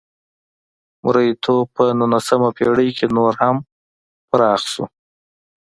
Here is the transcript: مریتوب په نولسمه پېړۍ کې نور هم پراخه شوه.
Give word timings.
مریتوب 1.03 1.65
په 1.75 1.83
نولسمه 1.99 2.49
پېړۍ 2.57 2.89
کې 2.97 3.05
نور 3.15 3.33
هم 3.41 3.55
پراخه 4.29 4.67
شوه. 4.73 4.87